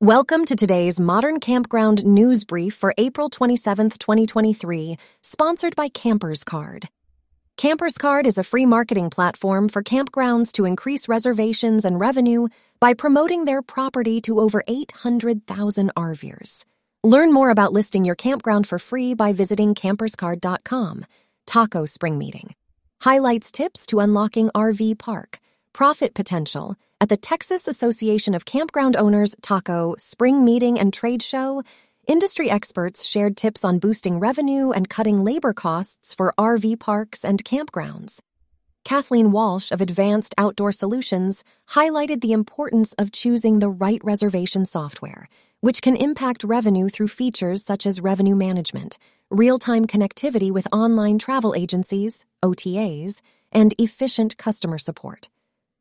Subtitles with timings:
[0.00, 6.88] Welcome to today's Modern Campground News Brief for April 27, 2023, sponsored by Campers Card.
[7.56, 12.46] Campers Card is a free marketing platform for campgrounds to increase reservations and revenue
[12.78, 16.64] by promoting their property to over 800,000 RVers.
[17.02, 21.06] Learn more about listing your campground for free by visiting camperscard.com.
[21.44, 22.54] Taco Spring Meeting
[23.00, 25.40] highlights tips to unlocking RV park,
[25.72, 31.62] profit potential, at the Texas Association of Campground Owners Taco Spring Meeting and Trade Show,
[32.08, 37.44] industry experts shared tips on boosting revenue and cutting labor costs for RV parks and
[37.44, 38.20] campgrounds.
[38.84, 45.28] Kathleen Walsh of Advanced Outdoor Solutions highlighted the importance of choosing the right reservation software,
[45.60, 48.98] which can impact revenue through features such as revenue management,
[49.30, 53.20] real time connectivity with online travel agencies, OTAs,
[53.52, 55.28] and efficient customer support.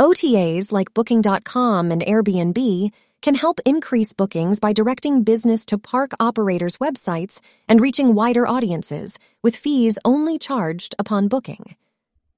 [0.00, 6.78] OTAs like Booking.com and Airbnb can help increase bookings by directing business to park operators'
[6.78, 11.76] websites and reaching wider audiences, with fees only charged upon booking.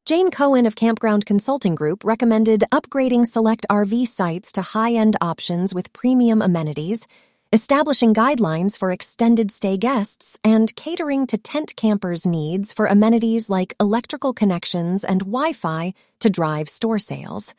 [0.06, 5.72] Jane Cohen of Campground Consulting Group recommended upgrading select RV sites to high end options
[5.72, 7.06] with premium amenities
[7.53, 13.75] establishing guidelines for extended stay guests, and catering to tent campers' needs for amenities like
[13.78, 17.55] electrical connections and Wi Fi to drive store sales.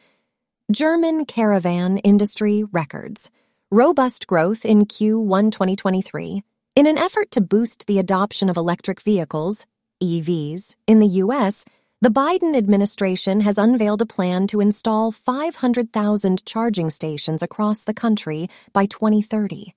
[0.72, 3.30] German caravan industry records
[3.70, 6.44] robust growth in Q1 2023
[6.76, 9.68] in an effort to boost the adoption of electric vehicles,
[10.02, 11.66] EVs, in the U.S.
[12.02, 18.50] The Biden administration has unveiled a plan to install 500,000 charging stations across the country
[18.74, 19.74] by 2030.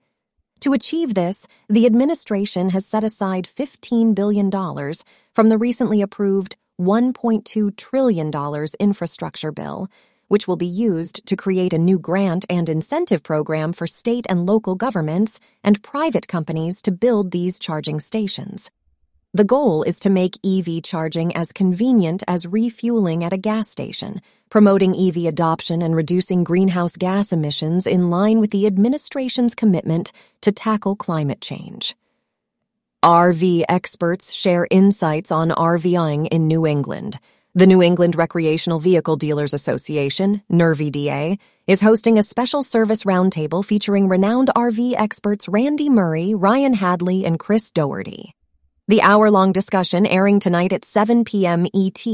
[0.60, 4.50] To achieve this, the administration has set aside $15 billion
[5.32, 8.30] from the recently approved $1.2 trillion
[8.80, 9.88] infrastructure bill,
[10.28, 14.46] which will be used to create a new grant and incentive program for state and
[14.46, 18.70] local governments and private companies to build these charging stations.
[19.36, 24.22] The goal is to make EV charging as convenient as refueling at a gas station,
[24.48, 30.10] promoting EV adoption and reducing greenhouse gas emissions in line with the administration's commitment
[30.40, 31.94] to tackle climate change.
[33.04, 37.20] RV experts share insights on RVing in New England.
[37.54, 44.08] The New England Recreational Vehicle Dealers Association, NERVDA, is hosting a special service roundtable featuring
[44.08, 48.35] renowned RV experts Randy Murray, Ryan Hadley, and Chris Dougherty.
[48.88, 51.66] The hour long discussion airing tonight at 7 p.m.
[51.74, 52.06] ET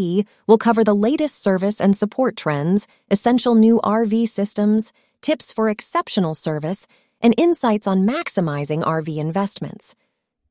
[0.46, 4.90] will cover the latest service and support trends, essential new RV systems,
[5.20, 6.86] tips for exceptional service,
[7.20, 9.94] and insights on maximizing RV investments.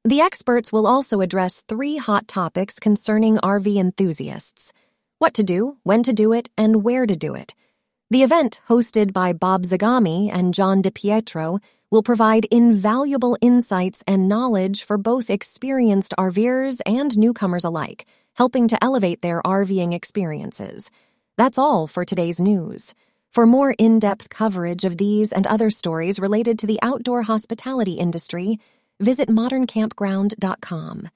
[0.05, 4.73] The experts will also address three hot topics concerning RV enthusiasts
[5.17, 7.53] what to do, when to do it, and where to do it.
[8.09, 14.83] The event, hosted by Bob Zagami and John DePietro, will provide invaluable insights and knowledge
[14.83, 20.89] for both experienced RVers and newcomers alike, helping to elevate their RVing experiences.
[21.37, 22.95] That's all for today's news.
[23.31, 27.93] For more in depth coverage of these and other stories related to the outdoor hospitality
[27.93, 28.59] industry,
[28.99, 31.11] visit moderncampground.com.